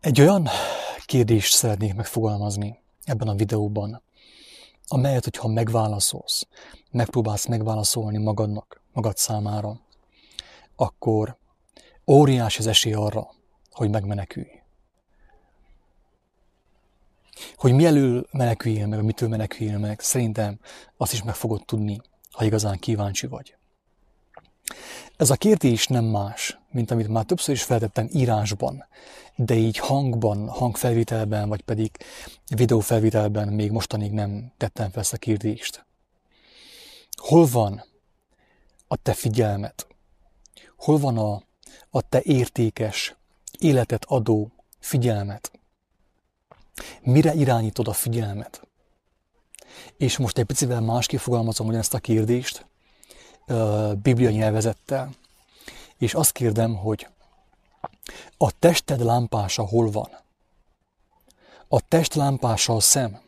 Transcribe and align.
Egy 0.00 0.20
olyan 0.20 0.48
kérdést 1.04 1.54
szeretnék 1.54 1.94
megfogalmazni 1.94 2.78
ebben 3.04 3.28
a 3.28 3.34
videóban, 3.34 4.02
amelyet, 4.86 5.24
hogyha 5.24 5.48
megválaszolsz, 5.48 6.46
megpróbálsz 6.90 7.46
megválaszolni 7.46 8.18
magadnak, 8.18 8.82
magad 8.92 9.16
számára, 9.16 9.80
akkor 10.76 11.36
óriás 12.06 12.58
az 12.58 12.66
esély 12.66 12.92
arra, 12.92 13.30
hogy 13.70 13.90
megmenekülj. 13.90 14.50
Hogy 17.56 17.72
mielől 17.72 18.26
meneküljél 18.32 18.86
meg, 18.86 19.04
mitől 19.04 19.28
meneküljél 19.28 19.78
meg, 19.78 20.00
szerintem 20.00 20.60
azt 20.96 21.12
is 21.12 21.22
meg 21.22 21.34
fogod 21.34 21.64
tudni, 21.64 22.00
ha 22.30 22.44
igazán 22.44 22.78
kíváncsi 22.78 23.26
vagy. 23.26 23.56
Ez 25.20 25.30
a 25.30 25.36
kérdés 25.36 25.86
nem 25.86 26.04
más, 26.04 26.58
mint 26.70 26.90
amit 26.90 27.08
már 27.08 27.24
többször 27.24 27.54
is 27.54 27.62
feltettem 27.62 28.08
írásban, 28.12 28.84
de 29.36 29.54
így 29.54 29.76
hangban, 29.76 30.48
hangfelvitelben, 30.48 31.48
vagy 31.48 31.62
pedig 31.62 31.90
videófelvitelben 32.54 33.48
még 33.48 33.70
mostanig 33.70 34.12
nem 34.12 34.52
tettem 34.56 34.90
fel 34.90 35.00
ezt 35.00 35.12
a 35.12 35.16
kérdést. 35.16 35.86
Hol 37.16 37.46
van 37.46 37.84
a 38.88 38.96
te 38.96 39.12
figyelmet? 39.12 39.86
Hol 40.76 40.98
van 40.98 41.18
a, 41.18 41.42
a 41.90 42.08
te 42.08 42.20
értékes, 42.22 43.16
életet 43.58 44.04
adó 44.04 44.52
figyelmet? 44.78 45.50
Mire 47.02 47.34
irányítod 47.34 47.88
a 47.88 47.92
figyelmet? 47.92 48.68
És 49.96 50.16
most 50.18 50.38
egy 50.38 50.44
picivel 50.44 50.80
másképp 50.80 51.20
fogalmazom 51.20 51.66
ugyanezt 51.66 51.94
a 51.94 51.98
kérdést, 51.98 52.68
bibliai 54.02 54.32
nyelvezettel, 54.32 55.10
és 55.98 56.14
azt 56.14 56.32
kérdem, 56.32 56.76
hogy 56.76 57.08
a 58.36 58.58
tested 58.58 59.00
lámpása 59.00 59.66
hol 59.66 59.90
van? 59.90 60.10
A 61.68 61.80
test 61.80 62.14
lámpása 62.14 62.74
a 62.74 62.80
szem. 62.80 63.20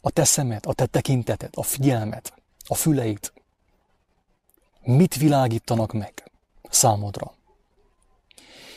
A 0.00 0.10
te 0.10 0.24
szemed, 0.24 0.66
a 0.66 0.74
te 0.74 0.86
tekinteted, 0.86 1.50
a 1.54 1.62
figyelmet, 1.62 2.32
a 2.66 2.74
füleid. 2.74 3.32
Mit 4.80 5.14
világítanak 5.14 5.92
meg 5.92 6.30
számodra? 6.70 7.34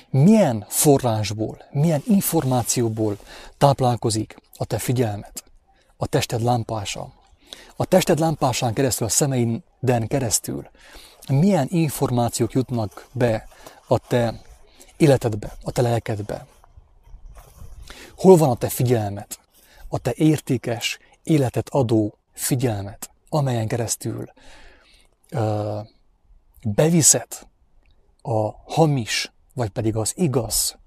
Milyen 0.10 0.66
forrásból, 0.70 1.64
milyen 1.72 2.02
információból 2.06 3.18
táplálkozik 3.58 4.36
a 4.56 4.66
te 4.66 4.78
figyelmed, 4.78 5.44
a 5.98 6.08
tested 6.08 6.42
lámpása, 6.42 7.14
a 7.76 7.86
tested 7.86 8.20
lámpásán 8.20 8.74
keresztül, 8.74 9.08
a 9.08 9.10
szemeiden 9.10 10.08
keresztül 10.08 10.70
milyen 11.28 11.68
információk 11.70 12.52
jutnak 12.52 13.08
be 13.12 13.48
a 13.88 13.98
te 14.00 14.42
életedbe, 14.98 15.54
a 15.64 15.72
te 15.72 15.82
lelkedbe. 15.82 16.46
Hol 18.16 18.38
van 18.38 18.50
a 18.50 18.56
te 18.56 18.70
figyelmet, 18.70 19.40
a 19.88 19.98
te 19.98 20.14
értékes, 20.16 21.00
életet 21.24 21.70
adó 21.70 22.18
figyelmet, 22.34 23.10
amelyen 23.30 23.68
keresztül 23.68 24.32
ö, 25.30 25.80
beviszed 26.64 27.48
a 28.22 28.50
hamis, 28.66 29.32
vagy 29.54 29.70
pedig 29.70 29.96
az 29.96 30.14
igaz 30.16 30.78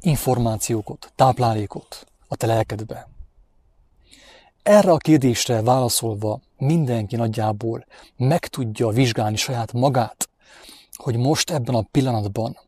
információkat, 0.00 1.12
táplálékot 1.16 2.06
a 2.28 2.36
te 2.36 2.46
lelkedbe. 2.46 3.08
Erre 4.64 4.90
a 4.92 4.96
kérdésre 4.96 5.62
válaszolva 5.62 6.40
mindenki 6.56 7.16
nagyjából 7.16 7.86
meg 8.16 8.46
tudja 8.46 8.88
vizsgálni 8.88 9.36
saját 9.36 9.72
magát, 9.72 10.28
hogy 10.92 11.16
most 11.16 11.50
ebben 11.50 11.74
a 11.74 11.86
pillanatban 11.90 12.58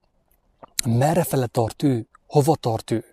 merre 0.85 1.25
fele 1.25 1.47
tart 1.47 1.83
ő, 1.83 2.09
hova 2.27 2.57
tart 2.57 2.91
ő, 2.91 3.05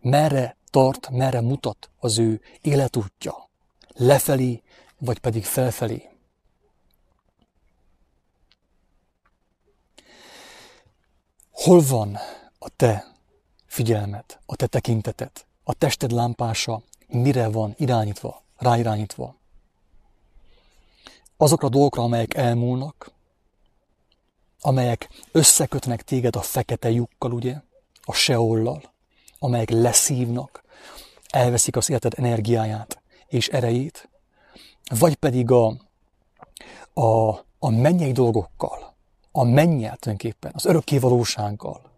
merre 0.00 0.56
tart, 0.70 1.10
merre 1.10 1.40
mutat 1.40 1.90
az 1.98 2.18
ő 2.18 2.40
életútja, 2.60 3.48
lefelé, 3.88 4.62
vagy 4.98 5.18
pedig 5.18 5.44
felfelé. 5.44 6.08
Hol 11.50 11.80
van 11.88 12.18
a 12.58 12.68
te 12.76 13.06
figyelmet, 13.66 14.40
a 14.46 14.56
te 14.56 14.66
tekintetet, 14.66 15.46
a 15.64 15.74
tested 15.74 16.12
lámpása, 16.12 16.82
mire 17.12 17.48
van 17.48 17.74
irányítva, 17.76 18.42
ráirányítva. 18.56 19.34
Azokra 21.36 21.66
a 21.66 21.70
dolgokra, 21.70 22.02
amelyek 22.02 22.34
elmúlnak, 22.34 23.12
amelyek 24.60 25.08
összekötnek 25.32 26.02
téged 26.02 26.36
a 26.36 26.40
fekete 26.40 26.90
lyukkal, 26.90 27.32
ugye, 27.32 27.56
a 28.02 28.12
seollal, 28.12 28.82
amelyek 29.38 29.70
leszívnak, 29.70 30.64
elveszik 31.30 31.76
az 31.76 31.90
életed 31.90 32.12
energiáját 32.16 33.02
és 33.26 33.48
erejét, 33.48 34.08
vagy 34.98 35.14
pedig 35.14 35.50
a, 35.50 35.66
a, 36.94 37.28
a 37.58 37.70
mennyei 37.70 38.12
dolgokkal, 38.12 38.94
a 39.32 39.42
mennyel 39.42 39.96
tulajdonképpen, 39.96 40.52
az 40.54 40.64
örökké 40.64 40.98
valósággal, 40.98 41.90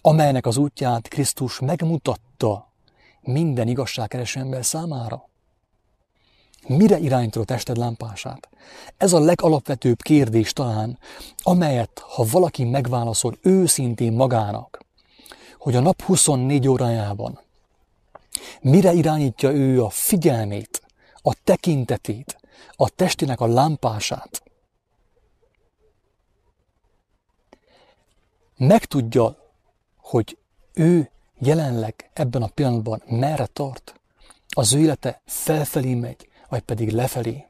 amelynek 0.00 0.46
az 0.46 0.56
útját 0.56 1.08
Krisztus 1.08 1.60
megmutatta 1.60 2.65
minden 3.26 3.68
igazságkereső 3.68 4.40
ember 4.40 4.64
számára? 4.64 5.28
Mire 6.66 6.98
irányítod 6.98 7.42
a 7.42 7.44
tested 7.44 7.76
lámpását? 7.76 8.48
Ez 8.96 9.12
a 9.12 9.18
legalapvetőbb 9.18 10.02
kérdés 10.02 10.52
talán, 10.52 10.98
amelyet, 11.42 11.98
ha 11.98 12.24
valaki 12.30 12.64
megválaszol 12.64 13.36
őszintén 13.42 14.12
magának, 14.12 14.84
hogy 15.58 15.76
a 15.76 15.80
nap 15.80 16.02
24 16.02 16.68
órájában 16.68 17.40
mire 18.60 18.92
irányítja 18.92 19.50
ő 19.50 19.82
a 19.82 19.90
figyelmét, 19.90 20.82
a 21.14 21.34
tekintetét, 21.44 22.38
a 22.70 22.88
testének 22.88 23.40
a 23.40 23.46
lámpását, 23.46 24.42
megtudja, 28.56 29.36
hogy 29.96 30.38
ő 30.74 31.10
jelenleg 31.38 32.10
ebben 32.12 32.42
a 32.42 32.46
pillanatban 32.46 33.02
merre 33.06 33.46
tart? 33.46 34.00
Az 34.48 34.72
ő 34.72 34.78
élete 34.78 35.20
felfelé 35.24 35.94
megy, 35.94 36.28
vagy 36.48 36.60
pedig 36.60 36.90
lefelé? 36.90 37.46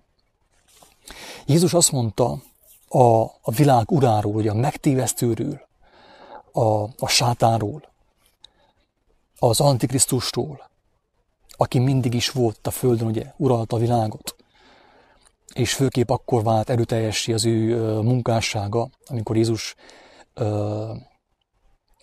Jézus 1.47 1.75
azt 1.75 1.93
mondta 1.93 2.43
a, 2.89 3.23
a 3.23 3.51
világ 3.57 3.91
uráról, 3.91 4.33
hogy 4.33 4.49
a 4.49 4.55
megtévesztőről, 4.55 5.61
a, 6.53 6.83
a 6.83 7.09
sátánról, 7.09 7.83
az 9.39 9.61
antikrisztustól, 9.61 10.71
aki 11.57 11.79
mindig 11.79 12.15
is 12.15 12.31
volt 12.31 12.67
a 12.67 12.71
földön, 12.71 13.07
ugye 13.07 13.33
uralta 13.37 13.77
a 13.77 13.79
világot, 13.79 14.37
és 15.55 15.75
főképp 15.75 16.11
akkor 16.11 16.43
vált 16.43 16.71
erőteljessé 16.71 17.33
az 17.33 17.45
ő 17.45 17.77
munkássága, 18.01 18.89
amikor 19.07 19.37
Jézus 19.37 19.75
ö, 20.35 20.93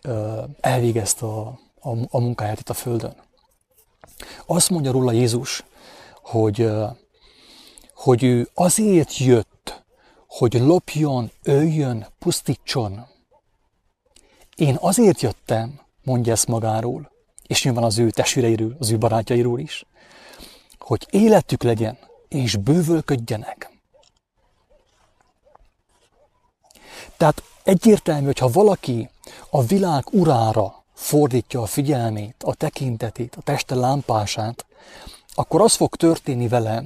ö, 0.01 0.44
elvégezte 0.59 1.25
a, 1.25 1.59
a, 1.83 1.89
a 2.09 2.19
munkáját 2.19 2.59
itt 2.59 2.69
a 2.69 2.73
Földön. 2.73 3.16
Azt 4.45 4.69
mondja 4.69 4.91
róla 4.91 5.11
Jézus, 5.11 5.63
hogy, 6.21 6.71
hogy 7.94 8.23
ő 8.23 8.49
azért 8.53 9.17
jött, 9.17 9.83
hogy 10.27 10.53
lopjon, 10.53 11.31
öljön, 11.44 12.07
pusztítson. 12.19 13.05
Én 14.55 14.77
azért 14.79 15.21
jöttem, 15.21 15.79
mondja 16.03 16.31
ezt 16.31 16.47
magáról, 16.47 17.11
és 17.47 17.63
nyilván 17.63 17.83
az 17.83 18.00
ő 18.00 18.09
testvéreiről, 18.09 18.75
az 18.79 18.91
ő 18.91 18.97
barátjairól 18.97 19.59
is, 19.59 19.85
hogy 20.79 21.07
életük 21.09 21.63
legyen, 21.63 21.97
és 22.27 22.55
bővölködjenek. 22.55 23.71
Tehát 27.17 27.44
egyértelmű, 27.63 28.25
hogy 28.25 28.38
ha 28.38 28.47
valaki 28.47 29.09
a 29.50 29.63
világ 29.63 30.03
urára 30.11 30.82
fordítja 31.03 31.61
a 31.61 31.65
figyelmét, 31.65 32.44
a 32.44 32.53
tekintetét, 32.53 33.35
a 33.35 33.41
teste 33.41 33.75
lámpását, 33.75 34.65
akkor 35.33 35.61
az 35.61 35.73
fog 35.73 35.95
történni 35.95 36.47
vele, 36.47 36.83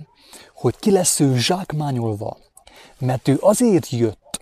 hogy 0.53 0.75
ki 0.79 0.91
lesz 0.91 1.19
ő 1.19 1.37
zsákmányolva, 1.37 2.37
mert 2.99 3.27
ő 3.27 3.37
azért 3.41 3.89
jött, 3.89 4.41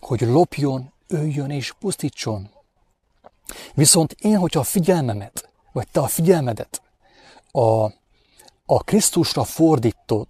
hogy 0.00 0.20
lopjon, 0.20 0.92
öljön 1.06 1.50
és 1.50 1.72
pusztítson. 1.72 2.50
Viszont 3.74 4.12
én, 4.12 4.38
hogyha 4.38 4.60
a 4.60 4.64
figyelmemet, 4.64 5.48
vagy 5.72 5.88
te 5.88 6.00
a 6.00 6.06
figyelmedet 6.06 6.82
a, 7.50 7.84
a 8.66 8.84
Krisztusra 8.84 9.44
fordítod, 9.44 10.26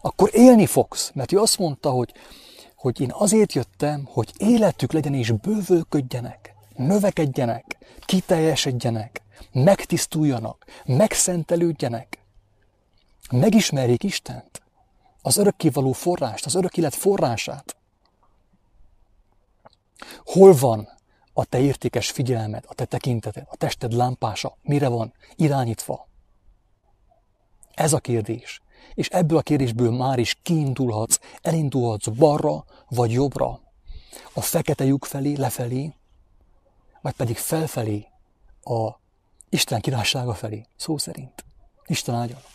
akkor 0.00 0.30
élni 0.32 0.66
fogsz, 0.66 1.10
mert 1.14 1.32
ő 1.32 1.38
azt 1.38 1.58
mondta, 1.58 1.90
hogy, 1.90 2.12
hogy 2.76 3.00
én 3.00 3.12
azért 3.12 3.52
jöttem, 3.52 4.08
hogy 4.12 4.32
életük 4.36 4.92
legyen 4.92 5.14
és 5.14 5.30
bővölködjenek 5.30 6.58
növekedjenek, 6.80 7.78
kiteljesedjenek, 8.00 9.22
megtisztuljanak, 9.52 10.64
megszentelődjenek, 10.84 12.18
megismerjék 13.30 14.02
Istent, 14.02 14.62
az 15.22 15.36
örökkévaló 15.36 15.92
forrást, 15.92 16.46
az 16.46 16.54
örök 16.54 16.76
élet 16.76 16.94
forrását. 16.94 17.76
Hol 20.24 20.54
van 20.54 20.88
a 21.32 21.44
te 21.44 21.60
értékes 21.60 22.10
figyelmed, 22.10 22.64
a 22.66 22.74
te 22.74 22.84
tekinteted, 22.84 23.46
a 23.50 23.56
tested 23.56 23.92
lámpása 23.92 24.56
mire 24.62 24.88
van 24.88 25.12
irányítva? 25.36 26.08
Ez 27.74 27.92
a 27.92 27.98
kérdés. 27.98 28.60
És 28.94 29.08
ebből 29.08 29.38
a 29.38 29.42
kérdésből 29.42 29.90
már 29.90 30.18
is 30.18 30.38
kiindulhatsz, 30.42 31.18
elindulhatsz 31.42 32.06
balra 32.06 32.64
vagy 32.88 33.12
jobbra, 33.12 33.60
a 34.32 34.40
fekete 34.40 34.84
lyuk 34.84 35.04
felé, 35.04 35.34
lefelé, 35.34 35.94
vagy 37.00 37.14
pedig 37.14 37.36
felfelé, 37.36 38.06
a 38.62 38.98
Isten 39.48 39.80
királysága 39.80 40.34
felé, 40.34 40.66
szó 40.76 40.98
szerint. 40.98 41.44
Isten 41.86 42.14
áldjon! 42.14 42.40